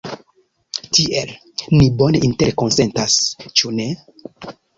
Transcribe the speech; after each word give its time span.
Tiel, 0.97 1.33
ni 1.81 1.89
bone 1.99 2.23
interkonsentas, 2.29 3.19
ĉu 3.61 3.77
ne? 3.83 3.89